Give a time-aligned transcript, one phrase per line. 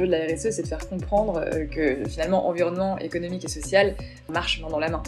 [0.00, 3.94] l'enjeu de la RSE, c'est de faire comprendre que finalement environnement économique et social
[4.28, 5.02] marchent main dans la main.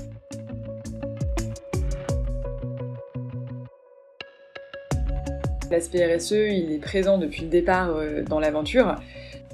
[5.70, 7.94] L'aspect RSE, il est présent depuis le départ
[8.28, 8.96] dans l'aventure.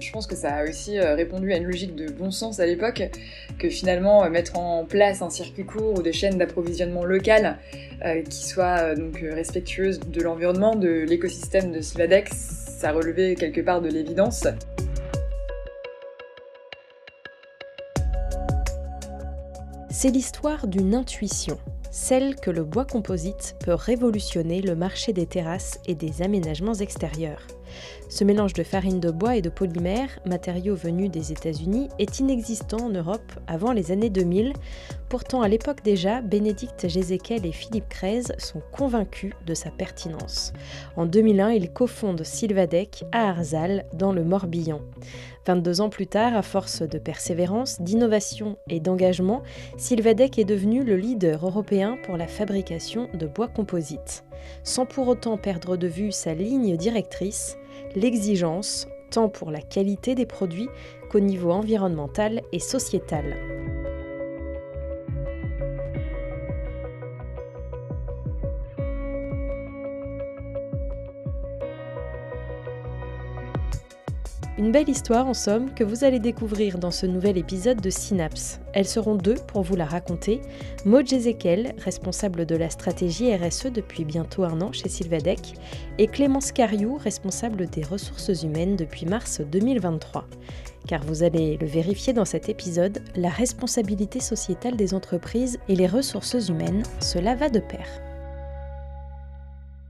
[0.00, 2.66] Je pense que ça a aussi euh, répondu à une logique de bon sens à
[2.66, 3.02] l'époque,
[3.58, 7.58] que finalement euh, mettre en place un circuit court ou des chaînes d'approvisionnement locales
[8.04, 12.30] euh, qui soient donc respectueuses de l'environnement, de l'écosystème de Sylvadex,
[12.78, 14.46] ça relevait quelque part de l'évidence.
[20.00, 21.58] C'est l'histoire d'une intuition,
[21.90, 27.44] celle que le bois composite peut révolutionner le marché des terrasses et des aménagements extérieurs.
[28.08, 32.86] Ce mélange de farine de bois et de polymère, matériaux venus des États-Unis, est inexistant
[32.86, 34.52] en Europe avant les années 2000.
[35.08, 40.52] Pourtant, à l'époque déjà, Bénédicte Jézéquel et Philippe Krez sont convaincus de sa pertinence.
[40.96, 44.80] En 2001, ils cofondent Sylvadec à Arzal, dans le Morbihan.
[45.46, 49.42] 22 ans plus tard, à force de persévérance, d'innovation et d'engagement,
[49.78, 54.24] Sylvadec est devenu le leader européen pour la fabrication de bois composite.
[54.64, 57.58] Sans pour autant perdre de vue sa ligne directrice,
[57.94, 60.68] l'exigence, tant pour la qualité des produits
[61.10, 63.36] qu'au niveau environnemental et sociétal.
[74.58, 78.58] Une belle histoire en somme que vous allez découvrir dans ce nouvel épisode de Synapse.
[78.72, 80.40] Elles seront deux pour vous la raconter.
[80.84, 85.54] Maud Jezekel, responsable de la stratégie RSE depuis bientôt un an chez Sylvadec,
[85.98, 90.26] et Clémence Cariou, responsable des ressources humaines depuis mars 2023.
[90.88, 95.86] Car vous allez le vérifier dans cet épisode, la responsabilité sociétale des entreprises et les
[95.86, 98.07] ressources humaines, cela va de pair.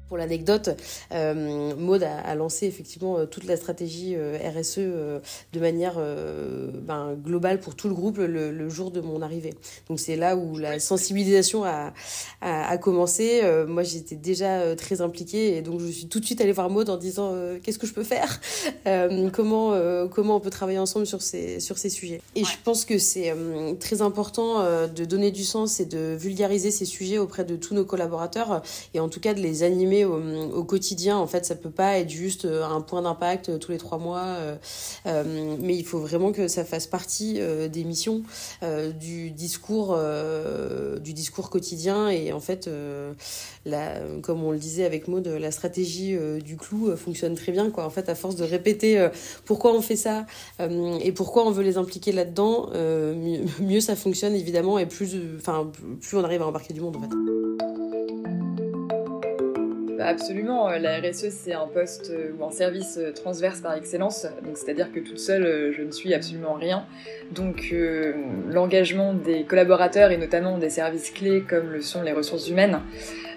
[0.09, 0.71] Pour l'anecdote,
[1.13, 6.01] euh, Maud a, lancé effectivement euh, toute la stratégie euh, RSE de manière
[6.83, 9.55] ben, globale pour tout le groupe le, jour de mon arrivée.
[9.89, 11.93] Donc c'est là où la sensibilisation a,
[12.41, 13.43] a, commencé.
[13.67, 16.89] moi j'étais déjà très impliquée et donc je suis tout de suite allée voir Maud
[16.89, 18.41] en disant qu'est-ce que je peux faire,
[19.33, 22.21] comment comment on peut travailler ensemble sur ces sur ces sujets?
[22.35, 23.35] Et je pense que c'est
[23.81, 27.85] très important de donner du sens et de vulgariser ces sujets auprès de tous nos
[27.85, 28.63] collaborateurs
[28.95, 31.17] et en tout cas de les animer au, quotidien.
[31.17, 33.99] En fait, ça peut pas être juste euh, un point d'impact euh, tous les trois
[33.99, 34.37] mois,
[35.07, 38.23] euh, mais il faut vraiment que ça fasse partie des missions,
[38.99, 39.99] du discours,
[41.01, 42.09] du discours quotidien.
[42.09, 42.69] Et en fait,
[44.23, 47.71] comme on le disait avec Maud, la stratégie du clou fonctionne très bien.
[47.71, 47.85] Quoi.
[47.85, 49.09] En fait, à force de répéter
[49.45, 50.27] pourquoi on fait ça
[50.61, 52.71] et pourquoi on veut les impliquer là-dedans,
[53.61, 55.71] mieux, ça fonctionne évidemment et plus, enfin,
[56.01, 56.97] plus on arrive à embarquer du monde.
[59.99, 63.75] Bah, absolument, euh, la RSE c'est un poste euh, ou un service euh, transverse par
[63.75, 66.87] excellence, donc c'est-à-dire que toute seule je ne suis absolument rien.
[67.33, 67.75] Donc
[68.49, 72.81] l'engagement des collaborateurs et notamment des services clés comme le sont les ressources humaines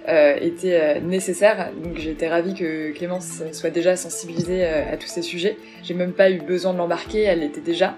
[0.07, 1.71] était nécessaire.
[1.83, 5.57] Donc été ravie que Clémence soit déjà sensibilisée à tous ces sujets.
[5.83, 7.97] J'ai même pas eu besoin de l'embarquer, elle l'était déjà.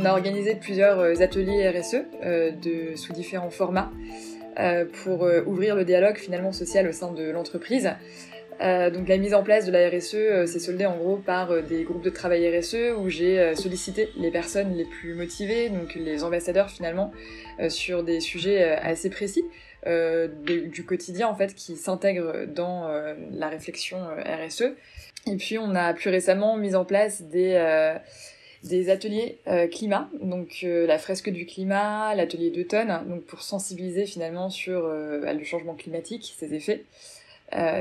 [0.00, 2.52] On a organisé plusieurs euh, ateliers RSE euh,
[2.94, 3.90] sous différents formats
[4.60, 7.90] euh, pour ouvrir le dialogue finalement social au sein de l'entreprise.
[8.60, 12.02] donc la mise en place de la RSE s'est soldée en gros par des groupes
[12.02, 17.12] de travail RSE où j'ai sollicité les personnes les plus motivées, donc les ambassadeurs finalement,
[17.68, 19.44] sur des sujets assez précis
[19.86, 22.88] du quotidien en fait qui s'intègrent dans
[23.30, 24.74] la réflexion RSE.
[25.26, 27.54] Et puis on a plus récemment mis en place des
[28.64, 34.04] des ateliers euh, climat, donc euh, la fresque du climat, l'atelier d'automne, donc pour sensibiliser
[34.04, 36.84] finalement sur euh, bah, le changement climatique, ses effets,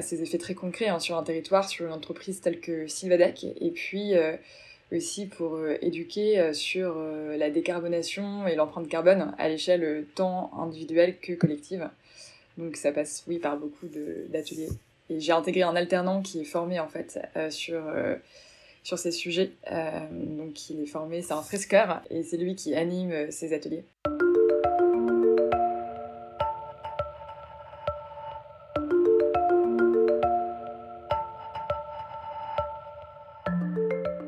[0.02, 3.72] ses effets très concrets hein, sur un territoire, sur une entreprise telle que Sylvadec, et
[3.72, 4.13] puis
[4.94, 11.90] aussi pour éduquer sur la décarbonation et l'empreinte carbone à l'échelle tant individuelle que collective.
[12.57, 13.88] Donc ça passe, oui, par beaucoup
[14.30, 14.69] d'ateliers.
[15.10, 17.19] Et j'ai intégré un alternant qui est formé en fait
[17.50, 17.81] sur
[18.88, 19.51] sur ces sujets.
[19.69, 23.54] Euh, donc il est formé, c'est un fresqueur et c'est lui qui anime euh, ces
[23.54, 23.84] ateliers.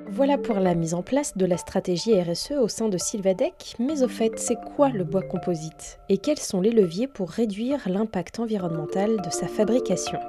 [0.10, 4.04] Voilà pour la mise en place de la stratégie RSE au sein de Sylvadec, mais
[4.04, 6.02] au fait, c'est quoi le bois composite?
[6.10, 10.20] Et quels sont les leviers pour réduire l'impact environnemental de sa fabrication?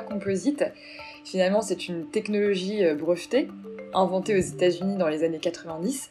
[0.00, 0.64] Composite.
[1.24, 3.48] Finalement, c'est une technologie euh, brevetée,
[3.94, 6.10] inventée aux États-Unis dans les années 90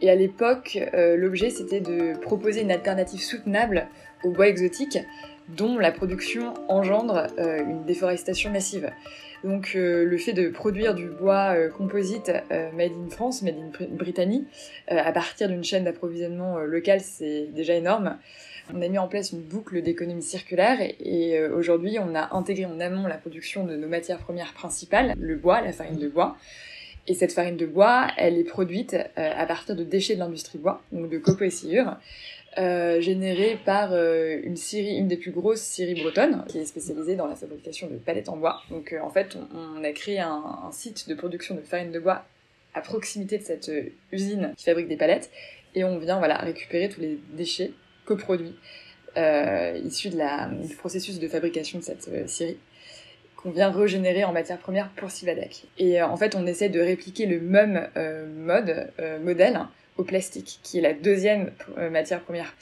[0.00, 3.86] Et à l'époque, l'objet c'était de proposer une alternative soutenable
[4.24, 4.98] au bois exotique
[5.56, 8.90] dont la production engendre une déforestation massive.
[9.44, 14.46] Donc le fait de produire du bois composite made in France, made in Britannie,
[14.88, 18.18] à partir d'une chaîne d'approvisionnement locale, c'est déjà énorme.
[18.74, 22.66] On a mis en place une boucle d'économie circulaire et, euh, aujourd'hui on a intégré
[22.66, 26.36] en amont la production de nos matières premières principales, le bois, la farine de bois.
[27.06, 30.58] Et cette farine de bois, elle est produite euh, à partir de déchets de l'industrie
[30.58, 31.96] bois, donc de copeaux et sciures,
[32.58, 37.26] euh, générés par une scierie, une des plus grosses scieries bretonnes, qui est spécialisée dans
[37.26, 38.62] la fabrication de palettes en bois.
[38.70, 42.24] Donc en fait, on, a créé un, site de production de farine de bois
[42.74, 43.70] à proximité de cette
[44.12, 45.30] usine qui fabrique des palettes,
[45.74, 47.72] et on vient voilà récupérer tous les déchets
[48.04, 48.56] coproduits
[49.16, 52.58] euh, issus de la, du processus de fabrication de cette euh, scierie
[53.36, 55.64] qu'on vient régénérer en matière première pour Sivadec.
[55.78, 57.88] Et euh, en fait, on essaie de répliquer le même
[58.36, 58.90] mode,
[59.22, 59.60] modèle
[59.98, 61.52] au plastique, qui est la deuxième
[61.90, 62.54] matière première.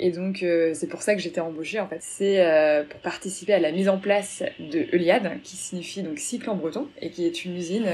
[0.00, 0.38] Et donc,
[0.74, 2.00] c'est pour ça que j'étais embauchée, en fait.
[2.00, 2.42] C'est
[2.88, 6.88] pour participer à la mise en place de Euliade, qui signifie donc cycle en breton,
[7.00, 7.86] et qui est une usine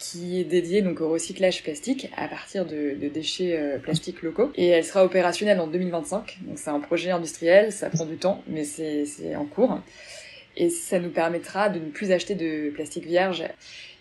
[0.00, 4.50] qui est dédiée donc au recyclage plastique à partir de, déchets euh, plastiques locaux.
[4.56, 6.38] Et elle sera opérationnelle en 2025.
[6.46, 9.78] Donc c'est un projet industriel, ça prend du temps, mais c'est en cours.
[10.56, 13.44] Et ça nous permettra de ne plus acheter de plastique vierge.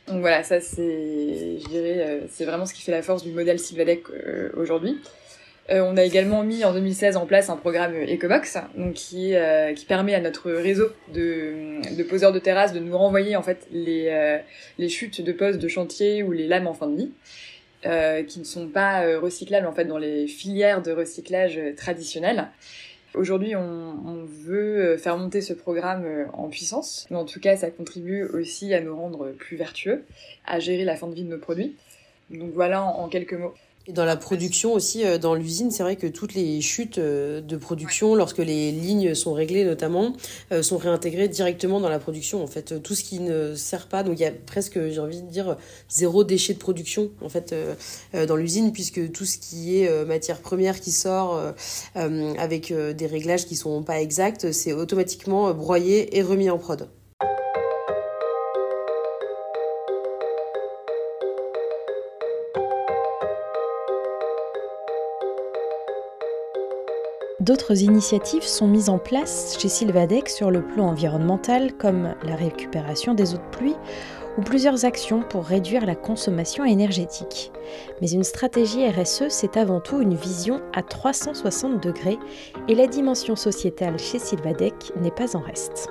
[0.09, 3.31] Donc voilà, ça c'est, je dirais, euh, c'est vraiment ce qui fait la force du
[3.31, 5.00] modèle Sylvadec euh, aujourd'hui.
[5.69, 9.35] Euh, on a également mis en 2016 en place un programme Ecobox, donc qui,
[9.88, 14.39] permet à notre réseau de, poseurs de terrasse de nous renvoyer en fait les,
[14.79, 17.11] les chutes de postes de chantier ou les lames en fin de vie.
[18.25, 22.47] qui ne sont pas recyclables en fait dans les filières de recyclage traditionnelles.
[23.15, 28.23] Aujourd'hui, on, veut faire monter ce programme en puissance, mais en tout cas, ça contribue
[28.23, 30.03] aussi à nous rendre plus vertueux,
[30.45, 31.75] à gérer la fin de vie de nos produits.
[32.29, 33.53] Donc voilà en quelques mots.
[33.89, 37.41] Et dans la production aussi, euh, dans l'usine, c'est vrai que toutes les chutes euh,
[37.41, 40.13] de production, lorsque les lignes sont réglées notamment,
[40.51, 42.44] euh, sont réintégrées directement dans la production.
[42.44, 45.24] En fait, tout ce qui ne sert pas, donc il y a presque, j'ai envie
[45.24, 45.57] de dire,
[45.89, 47.56] zéro déchet de production en fait
[48.13, 51.42] dans l'usine, puisque tout ce qui est matière première qui sort
[51.95, 56.88] avec des réglages qui sont pas exacts, c'est automatiquement broyé et remis en prod.
[67.49, 73.15] D'autres initiatives sont mises en place chez Sylvadec sur le plan environnemental, comme la récupération
[73.15, 73.75] des eaux de pluie
[74.37, 77.51] ou plusieurs actions pour réduire la consommation énergétique.
[78.01, 82.19] Mais une stratégie RSE, c'est avant tout une vision à 360 degrés
[82.67, 85.89] et la dimension sociétale chez Sylvadec n'est pas en reste.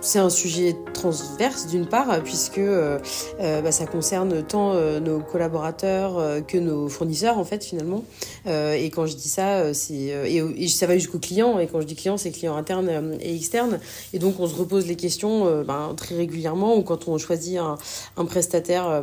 [0.00, 2.98] C'est un sujet transverse d'une part, puisque euh,
[3.40, 8.04] euh, bah, ça concerne tant euh, nos collaborateurs que nos fournisseurs en fait finalement.
[8.46, 11.58] et quand je dis ça, c'est et, ça va jusqu'aux clients.
[11.58, 13.80] Et quand je dis clients, c'est clients internes et externes.
[14.12, 16.76] Et donc on se repose les questions bah, très régulièrement.
[16.76, 17.76] Ou quand on choisit un,
[18.16, 19.02] un prestataire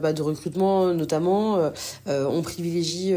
[0.00, 1.58] bah, de recrutement, notamment,
[2.06, 3.14] on privilégie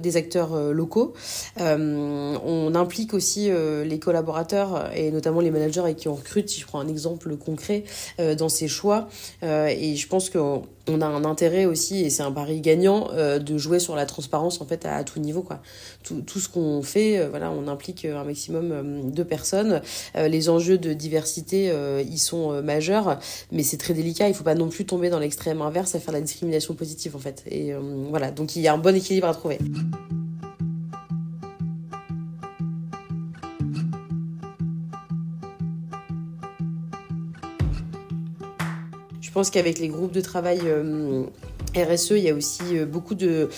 [0.00, 1.14] des acteurs locaux.
[1.58, 3.50] on implique aussi
[3.84, 7.84] les collaborateurs et notamment les managers avec qui on recrute je prends un exemple concret
[8.20, 9.08] euh, dans ces choix.
[9.42, 13.38] Euh, et je pense qu'on a un intérêt aussi, et c'est un pari gagnant, euh,
[13.38, 15.42] de jouer sur la transparence en fait à, tout niveau.
[15.42, 15.60] Quoi.
[16.02, 19.82] Tout, tout ce qu'on fait, voilà, on implique un maximum de personnes.
[20.14, 21.72] les enjeux de diversité,
[22.08, 23.18] ils sont majeurs,
[23.50, 24.28] mais c'est très délicat.
[24.28, 27.20] Il faut pas non plus tomber dans l'extrême inverse à faire la discrimination positive en
[27.20, 27.44] fait.
[27.50, 27.72] Et
[28.10, 29.58] voilà, donc il y a un bon équilibre à trouver.
[39.32, 41.24] Pense qu'avec les groupes de travail euh,
[41.74, 43.48] RSE, il y a aussi euh, beaucoup de,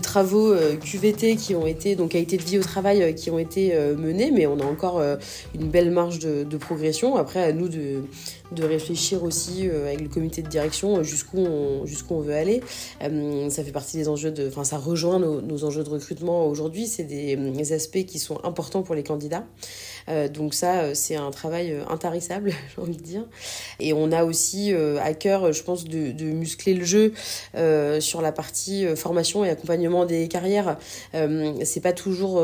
[0.00, 3.76] travaux euh, QVT qui ont été, donc qualité de vie au travail, qui ont été
[3.96, 5.02] menés, mais on a encore
[5.54, 7.16] une belle marge de, progression.
[7.16, 8.02] Après, à nous de,
[8.58, 12.62] réfléchir aussi avec le comité de direction jusqu'où on, jusqu'où on veut aller.
[13.00, 16.86] ça fait partie des enjeux de, enfin, ça rejoint nos, enjeux de recrutement aujourd'hui.
[16.86, 19.44] C'est des, aspects qui sont importants pour les candidats.
[20.08, 23.24] Euh, donc ça, euh, c'est un travail euh, intarissable, j'ai envie de dire.
[23.80, 27.12] Et on a aussi à cœur, je pense, de, de muscler le jeu
[28.00, 30.78] sur la partie formation et accompagnement des carrières.
[31.12, 32.42] c'est pas toujours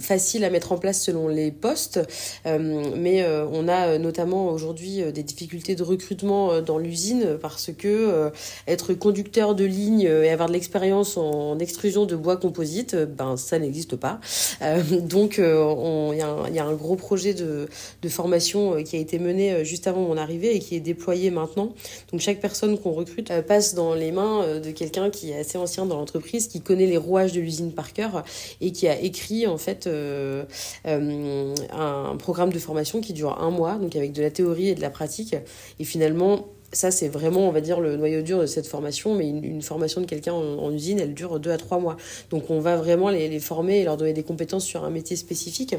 [0.00, 2.00] facile à mettre en place selon les postes,
[2.44, 8.30] mais on a notamment aujourd'hui aujourd'hui des difficultés de recrutement dans l'usine parce que
[8.66, 13.58] être conducteur de ligne et avoir de l'expérience en extrusion de bois composite, ben ça
[13.58, 14.20] n'existe pas.
[15.02, 17.68] donc il y, a un gros projet de,
[18.00, 21.74] de formation qui a été mené juste avant mon arrivée et qui est déployé maintenant.
[22.10, 25.86] Donc chaque personne qu'on recrute passe dans les mains de quelqu'un qui est assez ancien
[25.86, 28.24] dans l'entreprise, qui connaît les rouages de l'usine par cœur
[28.60, 30.44] et qui a écrit en fait euh,
[30.86, 34.74] euh, un programme de formation qui dure un mois, donc avec de la théorie et
[34.74, 35.34] de la pratique.
[35.78, 39.14] Et finalement, ça, c'est vraiment, on va dire, le noyau dur de cette formation.
[39.14, 41.96] Mais une, formation de quelqu'un en, usine, elle dure deux à trois mois.
[42.30, 45.76] Donc, on va vraiment les, former et leur donner des compétences sur un métier spécifique.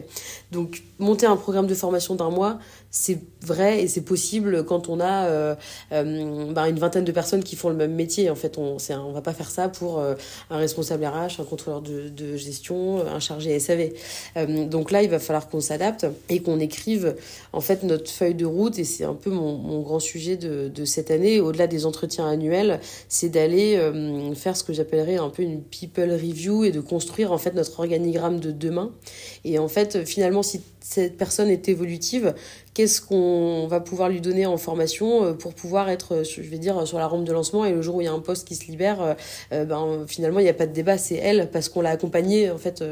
[0.52, 2.60] Donc, monter un programme de formation d'un mois,
[2.92, 5.56] c'est vrai et c'est possible quand on a euh,
[5.92, 8.30] euh, bah, une vingtaine de personnes qui font le même métier.
[8.30, 10.14] En fait, on ne va pas faire ça pour euh,
[10.50, 13.92] un responsable RH, un contrôleur de, gestion, un chargé SAV.
[14.70, 17.16] donc là, il va falloir qu'on s'adapte et qu'on écrive
[17.52, 18.78] en fait notre feuille de route.
[18.80, 22.28] Et c'est un peu mon, mon grand sujet de, de cette année, au-delà des entretiens
[22.28, 23.80] annuels, c'est d'aller
[24.36, 27.80] faire ce que j'appellerais un peu une people review et de construire en fait notre
[27.80, 28.92] organigramme de demain.
[29.46, 32.36] Et en fait, finalement, si cette personne est évolutive,
[32.74, 36.58] qu'est-ce qu'on va pouvoir lui donner en formation euh, pour pouvoir être, euh, je vais
[36.58, 38.48] dire, sur la rampe de lancement et le jour où il y a un poste
[38.48, 39.16] qui se libère,
[39.54, 42.52] euh, ben, finalement, il n'y a pas de débat, c'est elle, parce qu'on l'a accompagnée,
[42.52, 42.84] en fait,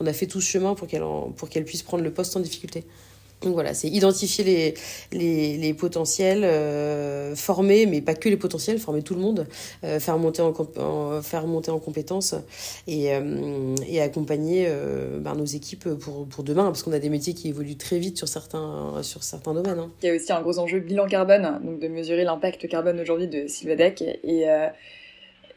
[0.00, 1.04] on a fait tout ce chemin pour qu'elle
[1.36, 2.84] pour qu'elle puisse prendre le poste sans difficulté.
[3.42, 4.74] Donc voilà, c'est identifier les,
[5.12, 9.46] les, les potentiels, euh, former, mais pas que les potentiels, former tout le monde,
[9.84, 12.34] euh, faire, monter en, faire monter en compétences
[12.88, 17.10] et, euh, et accompagner euh, ben, nos équipes pour, pour demain, parce qu'on a des
[17.10, 19.78] métiers qui évoluent très vite sur certains, sur certains domaines.
[19.78, 19.90] Hein.
[20.02, 23.28] Il y a aussi un gros enjeu bilan carbone, donc de mesurer l'impact carbone aujourd'hui
[23.28, 24.02] de Sylvadec.
[24.24, 24.46] Et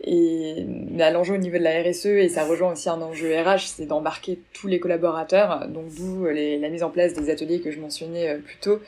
[0.07, 3.67] euh, et l'enjeu au niveau de la RSE, et ça rejoint aussi un enjeu RH,
[3.75, 7.79] c'est d'embarquer tous les collaborateurs, donc d'où la mise en place des ateliers que je
[7.79, 8.79] mentionnais euh, plus tôt,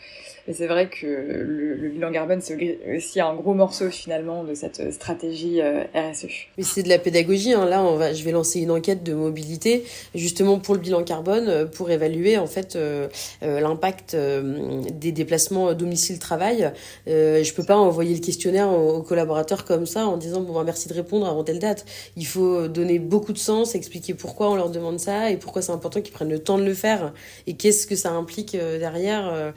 [0.48, 4.92] et c'est vrai que le, bilan carbone, c'est aussi un gros morceau finalement de cette
[4.92, 6.28] stratégie euh, RSE.
[6.58, 7.54] Mais c'est de la pédagogie.
[7.54, 7.66] Hein.
[7.66, 9.86] Là, je vais lancer une enquête de mobilité
[10.16, 13.08] justement pour le bilan carbone, euh, pour évaluer en fait euh,
[13.42, 16.72] l'impact des déplacements domicile-travail.
[17.08, 20.64] Euh, je peux pas envoyer le questionnaire aux, collaborateurs comme ça en disant bon bah,
[20.66, 21.86] merci de répondre avant telle date.
[22.16, 25.72] Il faut donner beaucoup de sens, expliquer pourquoi on leur demande ça et pourquoi c'est
[25.72, 27.14] important qu'ils prennent le temps de le faire
[27.48, 29.54] et qu'est-ce que ça implique derrière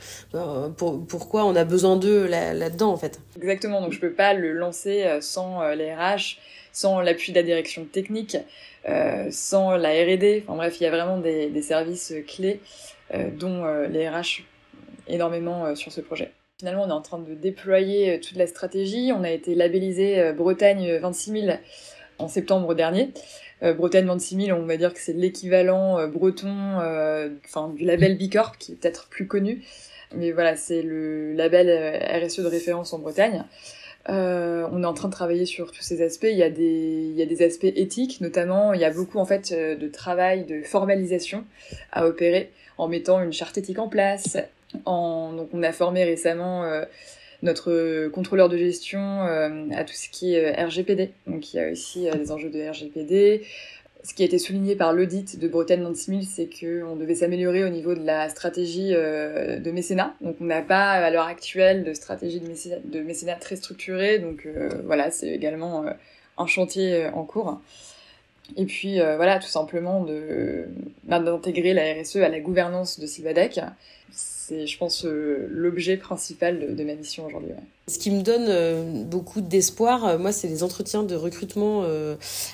[0.77, 3.21] pourquoi on a besoin d'eux là-dedans, en fait.
[3.37, 6.39] Exactement, donc je peux pas le lancer euh, sans euh, les RH,
[6.73, 8.37] sans l'appui de la direction technique,
[8.89, 10.45] euh, sans la R&D.
[10.47, 12.61] Enfin bref, il y a vraiment des, services clés,
[13.39, 14.43] dont euh, les RH
[15.09, 16.33] énormément sur ce projet.
[16.59, 19.13] Finalement, on est en train de déployer toute la stratégie.
[19.15, 21.59] On a été labellisé Bretagne 26 000
[22.19, 23.11] en septembre dernier.
[23.63, 26.81] Bretagne 26 000, on va dire que c'est l'équivalent breton
[27.75, 29.63] du label Bicorp, qui est peut-être plus connu.
[30.15, 33.45] Mais voilà, c'est le label euh, RSE de référence en Bretagne.
[34.09, 36.29] Euh, on est en train de travailler sur tous ces aspects.
[36.31, 38.73] Il y a des, il y a des aspects éthiques, notamment.
[38.73, 41.45] Il y a beaucoup en fait euh, de travail de formalisation
[41.93, 44.37] à opérer en mettant une charte éthique en place.
[44.85, 46.65] En, donc, on a formé récemment
[47.43, 51.11] notre contrôleur de gestion à tout ce qui est RGPD.
[51.27, 53.43] Donc, il y a aussi des enjeux de RGPD
[54.07, 57.69] ce qui a été souligné par l'audit de Bretagne 96 c'est qu'on devait s'améliorer au
[57.69, 60.15] niveau de la stratégie euh, de mécénat.
[60.21, 64.21] Donc on n'a pas à l'heure actuelle de stratégie de mécénat, très structurée.
[64.21, 65.91] Donc euh, voilà, c'est également euh,
[66.39, 67.61] un chantier en cours.
[68.57, 70.07] Et puis voilà, tout simplement
[71.03, 73.59] d'intégrer la RSE à la gouvernance de Sylvadec
[74.47, 77.51] c'est, je pense, euh, l'objet principal de, ma mission aujourd'hui.
[77.89, 81.85] Ce qui me donne euh, beaucoup d'espoir, euh, moi, c'est les entretiens de recrutement,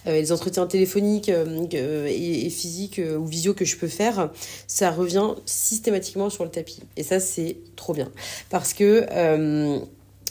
[0.06, 4.30] les entretiens téléphoniques et, physiques ou visio que je peux faire.
[4.66, 6.80] Ça revient systématiquement sur le tapis.
[6.96, 8.10] Et ça, c'est trop bien.
[8.48, 9.06] Parce que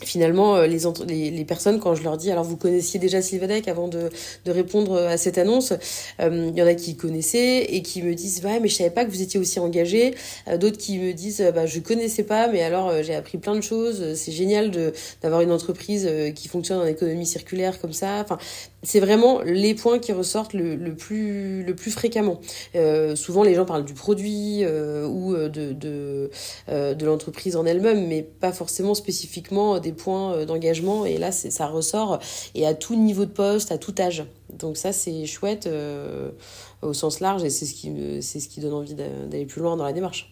[0.03, 3.67] finalement, euh, les, les, les, personnes, quand je leur dis, alors vous connaissiez déjà Sylvadec
[3.67, 4.09] avant de,
[4.45, 5.73] de répondre à cette annonce,
[6.19, 8.89] euh, il y en a qui connaissaient et qui me disent, ouais, mais je savais
[8.89, 10.15] pas que vous étiez aussi engagé.
[10.47, 13.61] Euh, d'autres qui me disent, bah, je connaissais pas, mais alors j'ai appris plein de
[13.61, 14.13] choses.
[14.15, 14.71] C'est génial
[15.21, 18.21] d'avoir une entreprise qui fonctionne en économie circulaire comme ça.
[18.21, 18.37] Enfin,
[18.83, 22.39] c'est vraiment les points qui ressortent le, le plus le plus fréquemment.
[22.75, 26.29] Euh, souvent, les gens parlent du produit euh, ou de de,
[26.69, 31.05] euh, de l'entreprise en elle-même, mais pas forcément spécifiquement des points euh, d'engagement.
[31.05, 32.19] Et là, ça ressort
[32.55, 34.23] et à tout niveau de poste, à tout âge.
[34.57, 36.31] Donc ça, c'est chouette euh,
[36.81, 39.85] au sens large et c'est ce c'est ce qui donne envie d'aller plus loin dans
[39.85, 40.31] la démarche.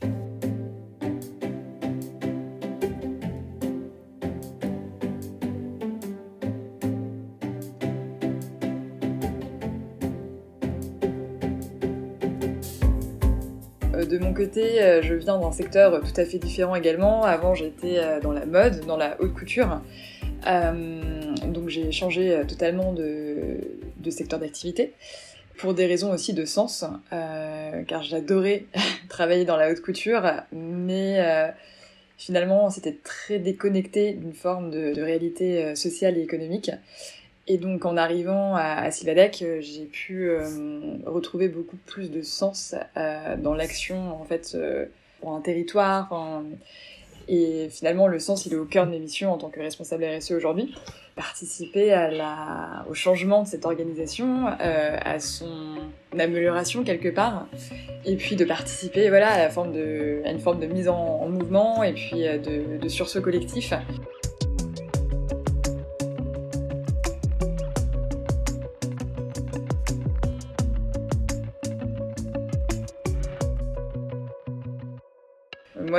[14.58, 17.24] Euh, je viens d'un secteur tout à fait différent également.
[17.24, 19.82] Avant, j'étais euh, dans la mode, dans la haute couture.
[20.46, 23.60] donc j'ai changé totalement de,
[24.10, 24.94] secteur d'activité
[25.58, 28.66] pour des raisons aussi de sens, car j'adorais
[29.10, 31.20] travailler dans la haute couture, mais
[32.18, 36.72] finalement c'était très déconnecté d'une forme de, réalité sociale et économique.
[37.52, 40.46] Et donc en arrivant à, à euh, j'ai pu euh,
[41.08, 44.56] retrouver beaucoup plus de sens euh, dans l'action en fait
[45.20, 46.44] pour un territoire.
[47.32, 50.04] Et finalement, le sens, il est au cœur de mes missions en tant que responsable
[50.04, 50.74] RSE aujourd'hui.
[51.16, 51.94] Participer
[52.90, 55.76] au changement de cette organisation, à son
[56.18, 57.48] amélioration quelque part,
[58.06, 62.22] et puis de participer voilà, à, une forme de mise en, en mouvement et puis
[62.22, 63.74] de, de sursaut collectif.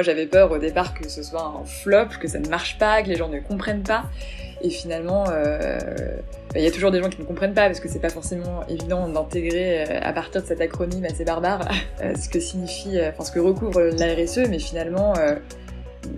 [0.00, 3.02] Moi, j'avais peur au départ que ce soit un flop, que ça ne marche pas,
[3.02, 4.04] que les gens ne comprennent pas.
[4.62, 5.78] Et finalement, euh,
[6.56, 8.66] il y a toujours des gens qui ne comprennent pas parce que c'est pas forcément
[8.66, 11.68] évident d'intégrer euh, à partir de cet acronyme assez barbare
[12.02, 14.48] euh, ce que signifie, enfin ce que recouvre la RSE.
[14.48, 15.12] Mais finalement,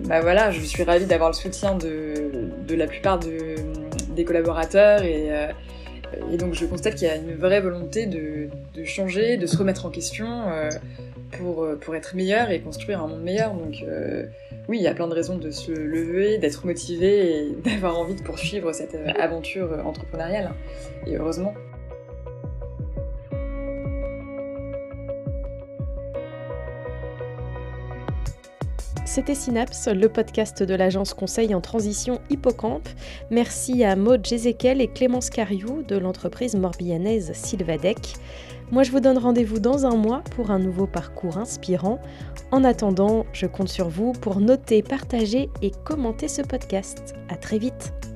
[0.05, 2.31] bah voilà, je suis ravie d'avoir le soutien de,
[2.73, 3.55] la plupart de,
[4.15, 5.29] des collaborateurs et,
[6.37, 8.47] donc je constate qu'il y a une vraie volonté de,
[8.85, 10.45] changer, de se remettre en question
[11.37, 13.53] pour, euh, pour être meilleur et construire un monde meilleur.
[13.53, 14.25] Donc euh,
[14.67, 18.15] oui, il y a plein de raisons de se lever, d'être motivé et d'avoir envie
[18.15, 20.51] de poursuivre cette euh, aventure entrepreneuriale.
[21.07, 21.53] Et heureusement.
[29.05, 32.89] C'était Synapse, le podcast de l'agence conseil en transition Hippocampe.
[33.29, 38.15] Merci à Maud Jezekel et Clémence Cariou de l'entreprise morbihanaise Sylvadec.
[38.71, 41.99] Moi, je vous donne rendez-vous dans un mois pour un nouveau parcours inspirant.
[42.51, 47.13] En attendant, je compte sur vous pour noter, partager et commenter ce podcast.
[47.29, 48.12] À très vite!